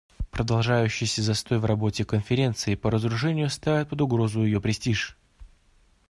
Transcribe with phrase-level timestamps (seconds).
[0.31, 5.15] Продолжающийся застой в работе Конференции по разоружению ставит под угрозу ее престиж.